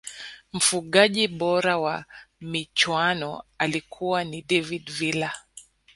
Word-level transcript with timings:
mfungaji 0.53 1.27
bora 1.27 1.77
wa 1.77 2.05
michuano 2.41 3.43
alikuwa 3.57 4.23
ni 4.23 4.41
david 4.41 4.91
villa 4.91 5.33